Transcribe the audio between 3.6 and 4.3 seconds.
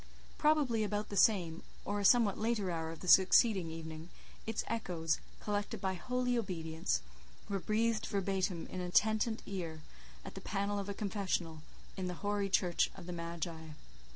evening,